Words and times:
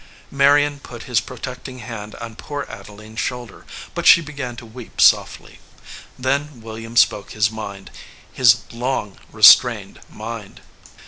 Marion 0.31 0.79
put 0.79 1.03
his 1.03 1.21
protecting 1.21 1.77
hand 1.77 2.15
on 2.15 2.35
poor 2.35 2.65
Ade 2.67 2.89
line 2.89 3.13
s 3.13 3.19
shoulder, 3.19 3.67
but 3.93 4.07
she 4.07 4.19
began 4.19 4.55
to 4.55 4.65
weep 4.65 4.99
softly. 4.99 5.59
Then 6.17 6.59
William 6.61 6.97
spoke 6.97 7.33
his 7.33 7.51
mind, 7.51 7.91
his 8.33 8.61
long 8.71 9.19
restrained 9.31 9.99
mind. 10.09 10.61